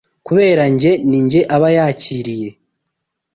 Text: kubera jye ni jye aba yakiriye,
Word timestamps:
kubera 0.27 0.63
jye 0.81 0.91
ni 1.09 1.19
jye 1.29 1.41
aba 1.55 1.69
yakiriye, 1.77 2.49